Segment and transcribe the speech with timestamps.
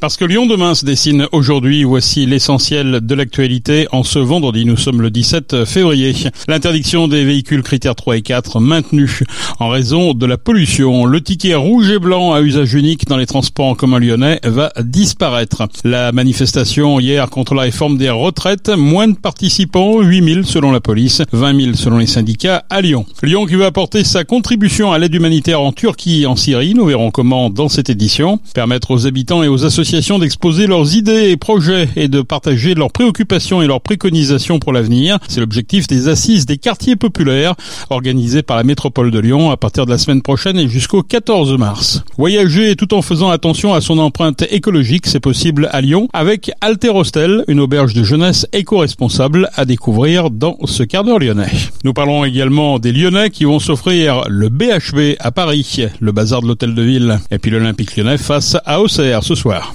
[0.00, 3.88] Parce que Lyon demain se dessine aujourd'hui, voici l'essentiel de l'actualité.
[3.90, 6.14] En ce vendredi, nous sommes le 17 février.
[6.46, 9.22] L'interdiction des véhicules critères 3 et 4 maintenue
[9.58, 11.04] en raison de la pollution.
[11.04, 14.70] Le ticket rouge et blanc à usage unique dans les transports en commun lyonnais va
[14.80, 15.64] disparaître.
[15.82, 21.22] La manifestation hier contre la réforme des retraites, moins de participants, 8000 selon la police,
[21.32, 23.04] 20 000 selon les syndicats à Lyon.
[23.24, 26.74] Lyon qui va apporter sa contribution à l'aide humanitaire en Turquie et en Syrie.
[26.74, 28.38] Nous verrons comment dans cette édition.
[28.54, 32.92] Permettre aux habitants et aux associations d'exposer leurs idées et projets et de partager leurs
[32.92, 35.18] préoccupations et leurs préconisations pour l'avenir.
[35.28, 37.54] C'est l'objectif des assises des quartiers populaires
[37.88, 41.56] organisées par la métropole de Lyon à partir de la semaine prochaine et jusqu'au 14
[41.56, 42.02] mars.
[42.18, 47.44] Voyager tout en faisant attention à son empreinte écologique, c'est possible à Lyon avec Alterostel,
[47.48, 51.50] une auberge de jeunesse éco-responsable à découvrir dans ce quart d'heure lyonnais.
[51.84, 56.46] Nous parlons également des Lyonnais qui vont s'offrir le BHB à Paris, le bazar de
[56.46, 59.74] l'hôtel de ville, et puis l'Olympique lyonnais face à Auxerre ce soir.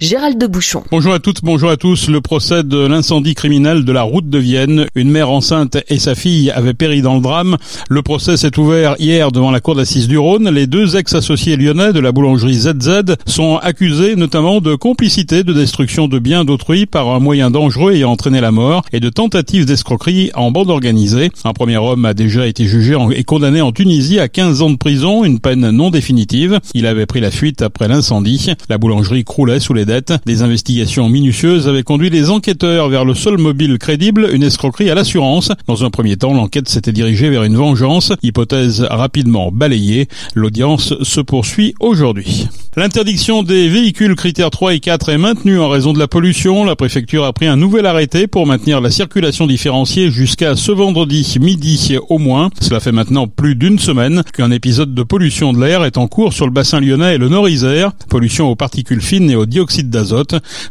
[0.00, 0.82] Gérald de Bouchon.
[0.90, 2.08] Bonjour à toutes, bonjour à tous.
[2.08, 4.86] Le procès de l'incendie criminel de la route de Vienne.
[4.96, 7.56] Une mère enceinte et sa fille avaient péri dans le drame.
[7.88, 10.50] Le procès s'est ouvert hier devant la cour d'assises du Rhône.
[10.50, 16.08] Les deux ex-associés lyonnais de la boulangerie ZZ sont accusés notamment de complicité de destruction
[16.08, 20.32] de biens d'autrui par un moyen dangereux ayant entraîné la mort et de tentative d'escroquerie
[20.34, 21.30] en bande organisée.
[21.44, 24.76] Un premier homme a déjà été jugé et condamné en Tunisie à 15 ans de
[24.76, 26.58] prison, une peine non définitive.
[26.74, 28.50] Il avait pris la fuite après l'incendie.
[28.68, 33.38] La boulangerie croulait sous les des investigations minutieuses avaient conduit les enquêteurs vers le seul
[33.38, 35.52] mobile crédible, une escroquerie à l'assurance.
[35.66, 40.08] Dans un premier temps, l'enquête s'était dirigée vers une vengeance, hypothèse rapidement balayée.
[40.34, 42.48] L'audience se poursuit aujourd'hui.
[42.76, 46.64] L'interdiction des véhicules critères 3 et 4 est maintenue en raison de la pollution.
[46.64, 51.36] La préfecture a pris un nouvel arrêté pour maintenir la circulation différenciée jusqu'à ce vendredi
[51.40, 52.50] midi au moins.
[52.60, 56.32] Cela fait maintenant plus d'une semaine qu'un épisode de pollution de l'air est en cours
[56.32, 57.92] sur le bassin lyonnais et le Nord-Isère.
[58.08, 59.73] Pollution aux particules fines et au dioxyde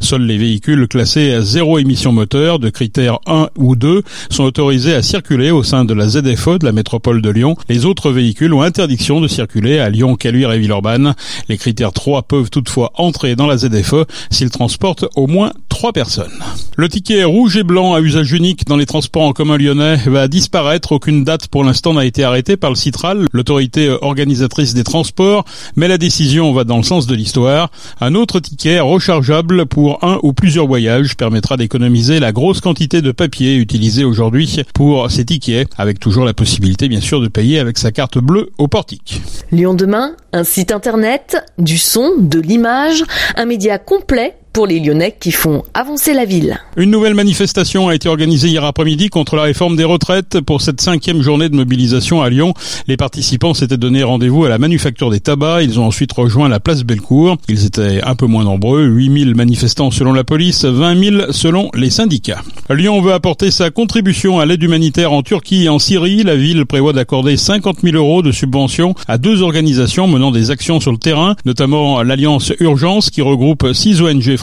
[0.00, 4.94] Seuls les véhicules classés à zéro émission moteur de critères 1 ou 2 sont autorisés
[4.94, 7.56] à circuler au sein de la ZFE de la métropole de Lyon.
[7.68, 11.14] Les autres véhicules ont interdiction de circuler à Lyon, Caluire et Villeurbanne.
[11.48, 16.38] Les critères 3 peuvent toutefois entrer dans la ZFE s'ils transportent au moins 3 personnes.
[16.76, 20.28] Le ticket rouge et blanc à usage unique dans les transports en commun lyonnais va
[20.28, 20.92] disparaître.
[20.92, 25.88] Aucune date pour l'instant n'a été arrêtée par le Citral, l'autorité organisatrice des transports, mais
[25.88, 27.72] la décision va dans le sens de l'histoire.
[28.00, 33.10] Un autre ticket rechargeable pour un ou plusieurs voyages permettra d'économiser la grosse quantité de
[33.10, 37.78] papier utilisé aujourd'hui pour ces tickets, avec toujours la possibilité bien sûr de payer avec
[37.78, 39.20] sa carte bleue au portique.
[39.50, 43.02] Lyon demain, un site internet, du son, de l'image,
[43.34, 46.60] un média complet pour les Lyonnais qui font avancer la ville.
[46.76, 50.40] Une nouvelle manifestation a été organisée hier après-midi contre la réforme des retraites.
[50.40, 52.54] Pour cette cinquième journée de mobilisation à Lyon,
[52.86, 55.64] les participants s'étaient donné rendez-vous à la Manufacture des Tabacs.
[55.64, 57.36] Ils ont ensuite rejoint la place Bellecour.
[57.48, 61.90] Ils étaient un peu moins nombreux, 8000 manifestants selon la police, 20 000 selon les
[61.90, 62.42] syndicats.
[62.70, 66.22] Lyon veut apporter sa contribution à l'aide humanitaire en Turquie et en Syrie.
[66.22, 70.78] La ville prévoit d'accorder 50 000 euros de subventions à deux organisations menant des actions
[70.78, 74.36] sur le terrain, notamment l'Alliance Urgence qui regroupe six ONG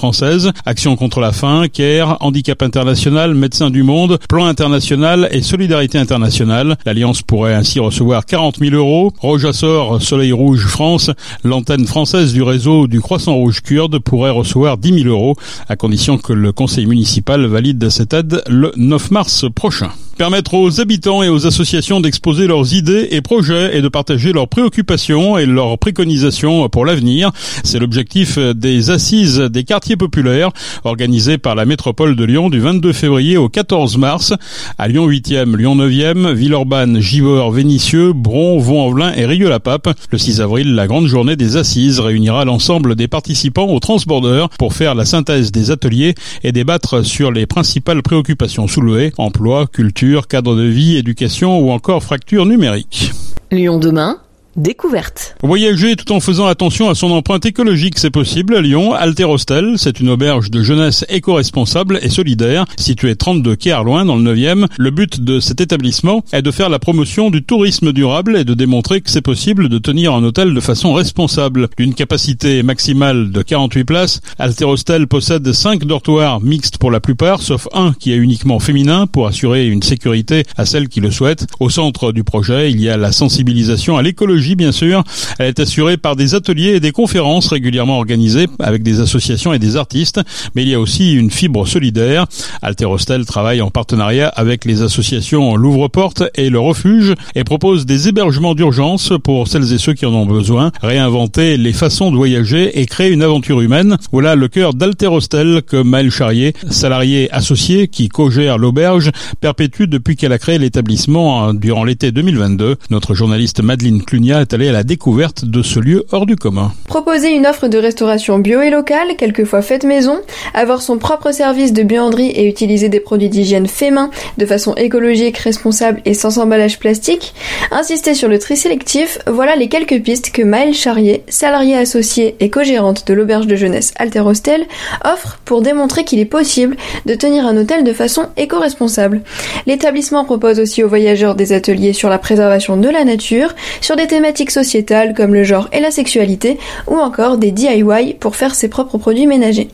[0.65, 6.77] Action contre la faim, CARE, Handicap International, Médecins du Monde, Plan International et Solidarité Internationale.
[6.85, 9.13] L'Alliance pourrait ainsi recevoir 40 000 euros.
[9.19, 11.11] Rojassor, Soleil Rouge France,
[11.43, 15.35] l'antenne française du réseau du Croissant Rouge Kurde pourrait recevoir 10 000 euros,
[15.69, 20.79] à condition que le conseil municipal valide cette aide le 9 mars prochain permettre aux
[20.79, 25.47] habitants et aux associations d'exposer leurs idées et projets et de partager leurs préoccupations et
[25.47, 27.31] leurs préconisations pour l'avenir.
[27.63, 30.51] C'est l'objectif des assises des quartiers populaires
[30.83, 34.33] organisées par la métropole de Lyon du 22 février au 14 mars
[34.77, 39.89] à Lyon 8e, Lyon 9e, Villeurbanne, Givors, Vénissieux, Bron, Vaux-en-Velin et Rieux-la-Pape.
[40.11, 44.75] Le 6 avril, la grande journée des assises réunira l'ensemble des participants au transborder pour
[44.75, 46.13] faire la synthèse des ateliers
[46.43, 52.03] et débattre sur les principales préoccupations soulevées, emploi, culture, cadre de vie, éducation ou encore
[52.03, 53.11] fracture numérique.
[53.51, 54.17] Lyon demain
[54.57, 55.37] Découverte.
[55.41, 58.93] Voyager tout en faisant attention à son empreinte écologique, c'est possible à Lyon.
[58.93, 64.35] Alterostel, c'est une auberge de jeunesse éco-responsable et solidaire, située 32 quai Arloin dans le
[64.35, 64.67] 9e.
[64.77, 68.53] Le but de cet établissement est de faire la promotion du tourisme durable et de
[68.53, 71.69] démontrer que c'est possible de tenir un hôtel de façon responsable.
[71.77, 77.69] D'une capacité maximale de 48 places, Alterostel possède 5 dortoirs mixtes pour la plupart, sauf
[77.73, 81.47] un qui est uniquement féminin pour assurer une sécurité à celles qui le souhaitent.
[81.61, 85.03] Au centre du projet, il y a la sensibilisation à l'écologie bien sûr.
[85.39, 89.59] Elle est assurée par des ateliers et des conférences régulièrement organisées avec des associations et
[89.59, 90.19] des artistes,
[90.55, 92.25] mais il y a aussi une fibre solidaire.
[92.61, 98.55] Alterostel travaille en partenariat avec les associations Louvre-Porte et Le Refuge et propose des hébergements
[98.55, 102.85] d'urgence pour celles et ceux qui en ont besoin, réinventer les façons de voyager et
[102.85, 103.97] créer une aventure humaine.
[104.11, 110.33] Voilà le cœur d'Alterostel que Maël Charrier, salarié associé qui co-gère l'auberge, perpétue depuis qu'elle
[110.33, 112.77] a créé l'établissement hein, durant l'été 2022.
[112.89, 116.71] Notre journaliste Madeleine Clunia est allée à la découverte de ce lieu hors du commun.
[116.87, 120.19] Proposer une offre de restauration bio et locale, quelquefois faite maison,
[120.53, 124.75] avoir son propre service de buanderie et utiliser des produits d'hygiène faits main de façon
[124.75, 127.33] écologique, responsable et sans emballage plastique,
[127.71, 132.49] insister sur le tri sélectif, voilà les quelques pistes que Maëlle Charrier, salariée associée et
[132.49, 134.65] co-gérante de l'auberge de jeunesse Alter Hostel,
[135.03, 139.21] offre pour démontrer qu'il est possible de tenir un hôtel de façon éco-responsable.
[139.65, 144.07] L'établissement propose aussi aux voyageurs des ateliers sur la préservation de la nature, sur des
[144.21, 148.67] thématiques sociétales comme le genre et la sexualité, ou encore des DIY pour faire ses
[148.67, 149.69] propres produits ménagers.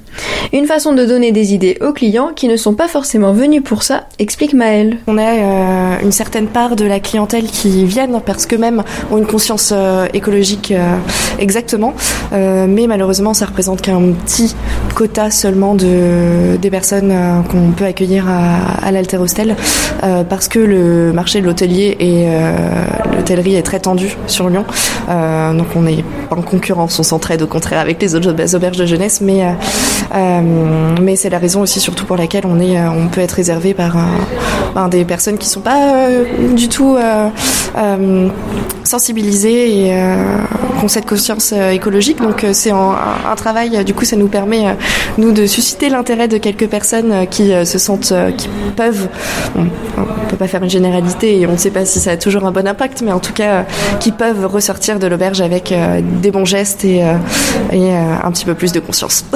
[0.54, 3.84] Une façon de donner des idées aux clients qui ne sont pas forcément venus pour
[3.84, 5.00] ça, explique Maëlle.
[5.06, 9.18] On a euh, une certaine part de la clientèle qui viennent parce que même ont
[9.18, 10.96] une conscience euh, écologique euh,
[11.40, 11.94] exactement,
[12.32, 14.56] mais malheureusement ça représente qu'un petit
[14.96, 17.14] quota seulement de des personnes
[17.50, 19.56] qu'on peut accueillir à, à l'Alter Hostel
[20.02, 22.28] parce que le marché de l'hôtelier et
[23.16, 24.66] l'hôtellerie est très tendu sur Lyon,
[25.08, 25.86] donc on
[26.30, 29.44] pas en concurrence, on s'entraide au contraire avec les autres auberges de jeunesse, mais
[30.16, 30.42] euh,
[31.02, 33.74] mais c'est la raison aussi surtout pour laquelle on est, euh, on peut être réservé
[33.74, 33.98] par,
[34.74, 36.98] par des personnes qui sont pas euh, du tout
[38.84, 39.94] sensibilisées et
[40.80, 42.17] qui ont cette conscience écologique.
[42.22, 42.96] Donc c'est un,
[43.30, 43.84] un, travail.
[43.84, 44.76] Du coup, ça nous permet
[45.18, 49.08] nous de susciter l'intérêt de quelques personnes qui se sentent, qui peuvent.
[49.56, 52.46] on peut pas faire une généralité et on ne sait pas si ça a toujours
[52.46, 53.66] un bon impact, mais en tout cas,
[54.00, 55.74] qui peuvent ressortir de l'auberge avec
[56.22, 57.04] des bons gestes et,
[57.72, 59.26] et un petit peu plus de conscience.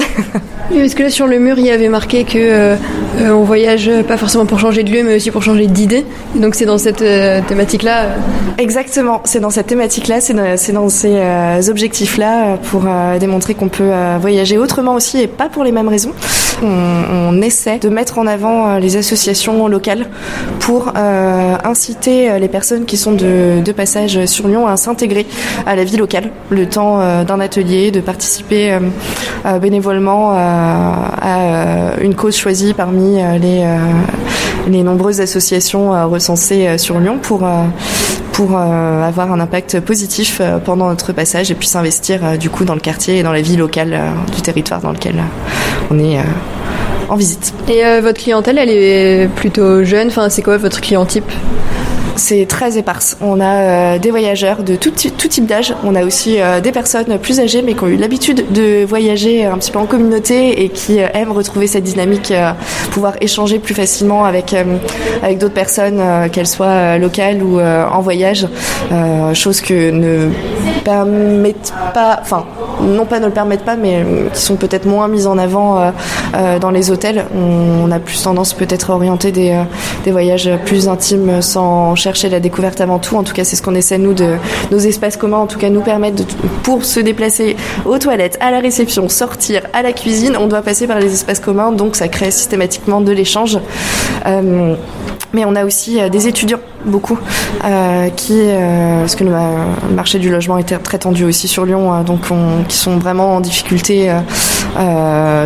[0.80, 2.76] parce que là sur le mur il y avait marqué que euh,
[3.20, 6.04] euh, on voyage pas forcément pour changer de lieu mais aussi pour changer d'idée.
[6.34, 8.06] Donc c'est dans cette euh, thématique là.
[8.58, 12.84] Exactement, c'est dans cette thématique là, c'est dans, dans, ces objectifs là pour
[13.20, 16.12] démontrer qu'on peut voyager autrement aussi et pas pour les mêmes raisons.
[16.62, 20.06] On, essaie de mettre en avant les associations locales
[20.60, 25.26] pour inciter les personnes qui sont de, passage sur Lyon à s'intégrer
[25.66, 28.78] à la vie locale le temps d'un atelier, de participer
[29.60, 33.78] bénévolement à euh, une cause choisie parmi euh, les, euh,
[34.68, 37.48] les nombreuses associations recensées sur Lyon pour
[38.32, 42.80] pour avoir un impact positif pendant notre passage et puis s'investir du coup dans le
[42.80, 43.98] quartier et dans la vie locale
[44.34, 45.22] du territoire dans lequel
[45.90, 46.18] on est
[47.08, 47.52] en visite.
[47.68, 50.08] Et votre clientèle, elle est plutôt jeune?
[50.08, 51.30] Enfin, c'est quoi votre client type?
[52.16, 53.16] C'est très éparse.
[53.20, 55.74] On a euh, des voyageurs de tout, tout type d'âge.
[55.82, 59.46] On a aussi euh, des personnes plus âgées mais qui ont eu l'habitude de voyager
[59.46, 62.32] un petit peu en communauté et qui euh, aiment retrouver cette dynamique,
[62.92, 64.54] pouvoir échanger plus facilement avec,
[65.22, 66.00] avec d'autres personnes,
[66.30, 68.46] qu'elles soient locales ou en voyage.
[69.34, 70.28] chose que ne
[70.84, 72.44] permettent pas, enfin,
[72.80, 75.92] non pas ne le permettent pas, mais qui sont peut-être moins mises en avant
[76.60, 77.26] dans les hôtels.
[77.34, 79.54] On, a plus tendance peut-être à orienter des,
[80.06, 83.16] voyages plus intimes sans chercher la découverte avant tout.
[83.16, 84.36] En tout cas, c'est ce qu'on essaie, nous, de
[84.70, 86.24] nos espaces communs, en tout cas, nous permettre de,
[86.62, 90.86] pour se déplacer aux toilettes, à la réception, sortir, à la cuisine, on doit passer
[90.86, 93.58] par les espaces communs, donc ça crée systématiquement de l'échange.
[94.26, 94.74] Euh,
[95.32, 97.18] mais on a aussi euh, des étudiants, beaucoup,
[97.64, 99.32] euh, qui, euh, parce que le,
[99.94, 102.20] marché du logement est très tendu aussi sur Lyon, donc
[102.68, 104.12] qui sont vraiment en difficulté,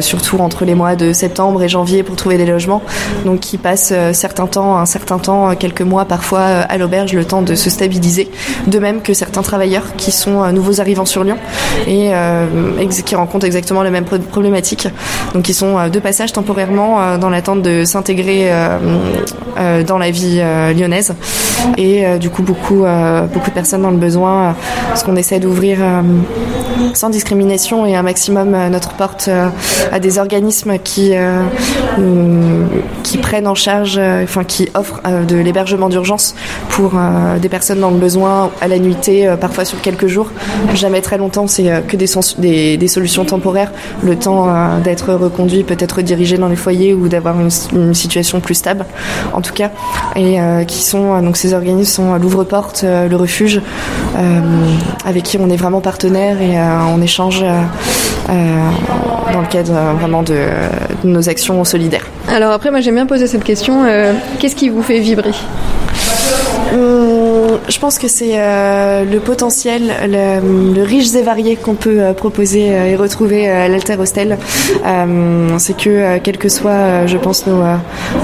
[0.01, 2.83] surtout entre les mois de septembre et janvier pour trouver des logements.
[3.25, 7.43] Donc qui passent certains temps, un certain temps, quelques mois parfois à l'auberge, le temps
[7.43, 8.31] de se stabiliser.
[8.67, 11.39] De même que certains travailleurs qui sont nouveaux arrivants sur Lyon
[11.87, 12.13] et
[13.05, 14.89] qui rencontrent exactement les mêmes problématiques.
[15.35, 18.51] Donc qui sont de passage temporairement dans l'attente de s'intégrer
[19.59, 21.15] euh, dans la vie euh, lyonnaise.
[21.79, 22.85] Et euh, du coup, beaucoup,
[23.33, 24.55] beaucoup de personnes dans le besoin,
[24.89, 25.79] parce qu'on essaie d'ouvrir
[26.95, 29.29] sans discrimination et un maximum notre porte
[29.93, 31.13] à des organismes qui,
[33.03, 36.35] qui prennent en charge, enfin qui offrent de l'hébergement d'urgence
[36.69, 36.93] pour
[37.41, 40.31] des personnes dans le besoin à la nuitée, parfois sur quelques jours.
[40.75, 42.07] Jamais très longtemps, c'est que des,
[42.39, 47.41] des, des, solutions temporaires, le temps d'être reconduit, peut-être redirigé dans les foyers ou d'avoir
[47.41, 48.85] une, une, situation plus stable,
[49.33, 49.71] en tout cas
[50.15, 53.61] et euh, qui sont euh, donc ces organismes sont l'ouvre-porte, euh, le refuge,
[55.05, 57.45] avec qui on est vraiment partenaire et on échange
[58.29, 60.45] dans le cadre vraiment de,
[61.05, 62.07] nos actions solidaires.
[62.29, 63.85] Alors après, moi j'aime bien poser cette question.
[64.39, 65.33] Qu'est-ce qui vous fait vibrer?
[67.77, 72.71] Je pense que c'est euh, le potentiel, le, riche et varié qu'on peut euh, proposer
[72.71, 74.39] euh, et retrouver à l'Alter Hostel.
[75.59, 77.63] c'est que, quelles que soient, je pense, nos,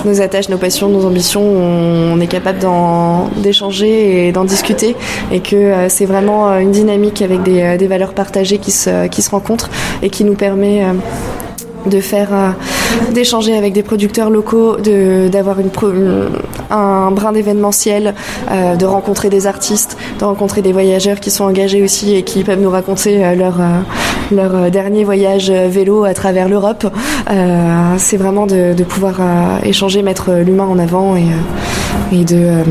[0.07, 2.61] nos attaches, nos passions, nos ambitions, on, est capable
[3.43, 4.97] d'échanger et d'en discuter.
[5.31, 9.69] Et que c'est vraiment une dynamique avec des, valeurs partagées qui se, qui se rencontrent
[10.03, 10.83] et qui nous permet
[11.85, 12.55] de faire
[13.11, 15.71] d'échanger avec des producteurs locaux, de d'avoir une,
[16.73, 18.15] un brin d'événementiel,
[18.51, 22.43] euh, de rencontrer des artistes, de rencontrer des voyageurs qui sont engagés aussi et qui
[22.45, 23.61] peuvent nous raconter euh, leur
[24.31, 26.87] leur dernier voyage vélo à travers l'Europe.
[27.99, 29.21] c'est vraiment de, pouvoir
[29.63, 32.65] échanger, mettre l'humain en avant et, de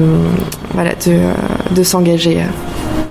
[1.83, 2.39] s'engager.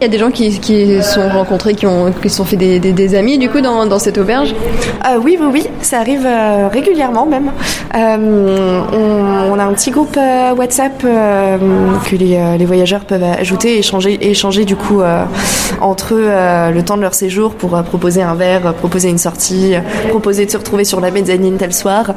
[0.01, 2.81] Il y a des gens qui, qui sont rencontrés, qui ont qui sont fait des,
[2.81, 4.55] des, amis du coup dans, dans cette auberge
[5.05, 7.53] euh, Oui, oui, oui, ça arrive euh, régulièrement même.
[7.95, 8.81] Euh,
[9.51, 10.17] on, a un petit groupe
[10.57, 15.03] WhatsApp que les, les, voyageurs peuvent ajouter, échanger, échanger du coup
[15.83, 16.31] entre eux
[16.73, 19.75] le temps de leur séjour pour proposer un verre, proposer une sortie,
[20.09, 22.15] proposer de se retrouver sur la mezzanine tel soir.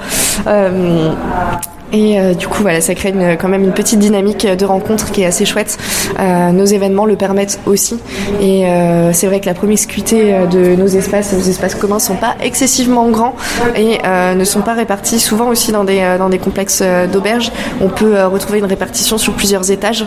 [1.93, 5.11] Et euh, du coup, voilà, ça crée une, quand même une petite dynamique de rencontre
[5.11, 5.77] qui est assez chouette.
[6.19, 7.99] Euh, nos événements le permettent aussi.
[8.41, 12.35] Et euh, c'est vrai que la promiscuité de nos espaces, nos espaces communs, sont pas
[12.41, 13.35] excessivement grands
[13.75, 13.99] et
[14.35, 17.51] ne sont pas répartis souvent aussi dans des dans des complexes d'auberges.
[17.81, 20.05] On peut retrouver une répartition sur plusieurs étages.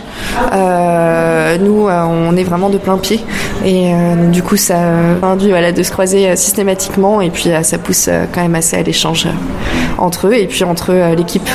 [0.53, 3.21] nous, on est vraiment de plein pied
[3.65, 3.91] et
[4.31, 4.77] du coup, ça
[5.23, 9.27] induit voilà de se croiser systématiquement et puis ça pousse quand même assez à l'échange
[9.97, 11.47] entre eux et puis entre l'équipe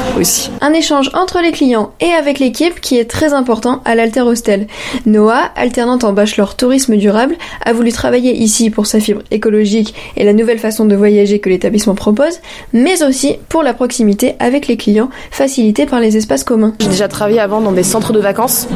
[0.61, 4.67] un échange entre les clients et avec l'équipe qui est très important à l'Alter Hostel.
[5.07, 10.25] Noah, alternante en bachelor tourisme durable, a voulu travailler ici pour sa fibre écologique et
[10.25, 12.41] la nouvelle façon de voyager que l'établissement propose,
[12.73, 16.75] mais aussi pour la proximité avec les clients facilitée par les espaces communs.
[16.81, 18.69] J'ai déjà travaillé avant dans des centres de vacances,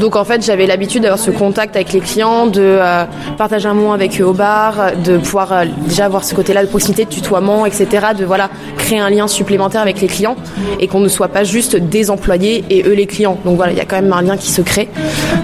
[0.00, 3.04] donc en fait j'avais l'habitude d'avoir ce contact avec les clients, de euh,
[3.38, 6.68] partager un moment avec eux au bar, de pouvoir euh, déjà avoir ce côté-là de
[6.68, 10.36] proximité, de tutoiement, etc., de voilà créer un lien supplémentaire avec les clients
[10.80, 13.38] et qu'on ne soit pas juste des employés et eux les clients.
[13.44, 14.88] Donc voilà, il y a quand même un lien qui se crée.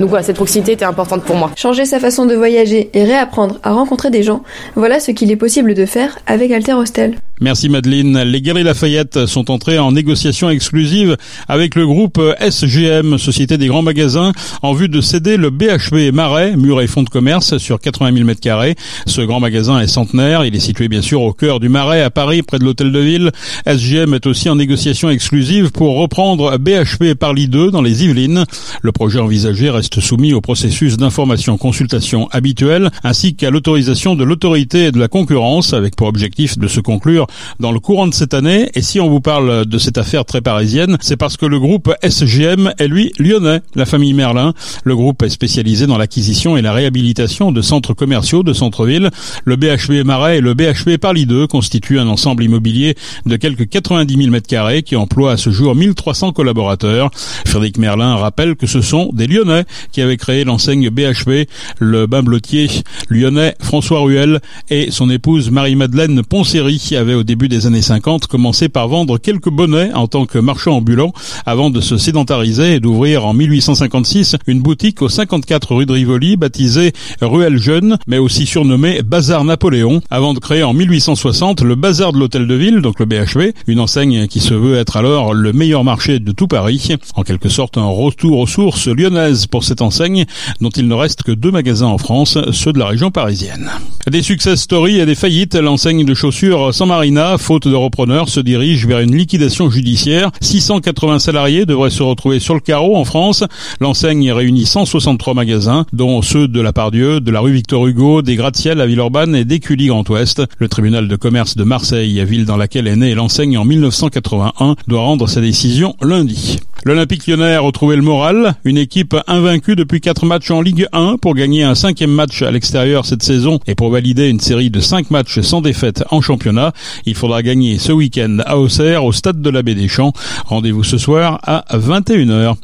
[0.00, 1.50] Donc voilà, cette proximité était importante pour moi.
[1.56, 4.42] Changer sa façon de voyager et réapprendre à rencontrer des gens,
[4.74, 7.16] voilà ce qu'il est possible de faire avec Alter Hostel.
[7.40, 8.20] Merci Madeleine.
[8.24, 11.16] Les Galeries Lafayette sont entrées en négociation exclusive
[11.46, 16.56] avec le groupe SGM, Société des Grands Magasins, en vue de céder le BHB Marais,
[16.56, 18.74] mur et fonds de commerce, sur 80 000 m2.
[19.06, 20.44] Ce grand magasin est centenaire.
[20.44, 22.98] Il est situé bien sûr au cœur du Marais, à Paris, près de l'Hôtel de
[22.98, 23.30] Ville.
[23.66, 28.46] SGM est aussi en négociation exclusive pour reprendre BHP Parly 2 dans les Yvelines.
[28.82, 34.92] Le projet envisagé reste soumis au processus d'information-consultation habituel, ainsi qu'à l'autorisation de l'autorité et
[34.92, 37.27] de la concurrence, avec pour objectif de se conclure
[37.60, 38.70] dans le courant de cette année.
[38.74, 41.92] Et si on vous parle de cette affaire très parisienne, c'est parce que le groupe
[42.02, 44.54] SGM est lui lyonnais, la famille Merlin.
[44.84, 49.10] Le groupe est spécialisé dans l'acquisition et la réhabilitation de centres commerciaux de centre-ville.
[49.44, 52.94] Le BHP Marais et le BHP Parly 2 constituent un ensemble immobilier
[53.26, 57.10] de quelques 90 000 m2 qui emploie à ce jour 1300 collaborateurs.
[57.46, 61.48] Frédéric Merlin rappelle que ce sont des Lyonnais qui avaient créé l'enseigne BHP.
[61.78, 62.68] Le bain blottier
[63.08, 68.68] lyonnais François Ruel et son épouse Marie-Madeleine Poncery avaient au début des années 50 commencé
[68.68, 71.12] par vendre quelques bonnets en tant que marchand ambulant
[71.46, 76.36] avant de se sédentariser et d'ouvrir en 1856 une boutique au 54 rue de Rivoli
[76.36, 82.12] baptisée Ruelle Jeune mais aussi surnommée Bazar Napoléon avant de créer en 1860 le Bazar
[82.12, 85.52] de l'Hôtel de Ville donc le BHV une enseigne qui se veut être alors le
[85.52, 86.88] meilleur marché de tout Paris.
[87.14, 90.26] En quelque sorte un retour aux sources lyonnaises pour cette enseigne
[90.60, 93.70] dont il ne reste que deux magasins en France ceux de la région parisienne.
[94.10, 96.88] Des success stories et des faillites l'enseigne de chaussures San
[97.38, 100.30] Faute de repreneurs, se dirige vers une liquidation judiciaire.
[100.40, 103.44] 680 salariés devraient se retrouver sur le carreau en France.
[103.80, 108.36] L'enseigne réunit 163 magasins, dont ceux de la Pardieu, de la rue Victor Hugo, des
[108.36, 110.42] gratte-ciel à Villeurbanne et d'Écully Grand Ouest.
[110.58, 115.00] Le tribunal de commerce de Marseille, ville dans laquelle est née l'enseigne en 1981, doit
[115.00, 116.58] rendre sa décision lundi.
[116.84, 121.16] L'Olympique lyonnais a retrouvé le moral, une équipe invaincue depuis quatre matchs en Ligue 1
[121.20, 124.80] pour gagner un cinquième match à l'extérieur cette saison et pour valider une série de
[124.80, 126.72] cinq matchs sans défaite en championnat.
[127.04, 130.12] Il faudra gagner ce week-end à Auxerre au stade de la Baie des Champs.
[130.46, 132.54] Rendez-vous ce soir à 21h.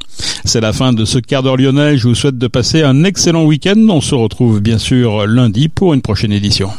[0.44, 1.98] C'est la fin de ce quart d'heure lyonnais.
[1.98, 3.86] Je vous souhaite de passer un excellent week-end.
[3.88, 6.70] On se retrouve bien sûr lundi pour une prochaine édition.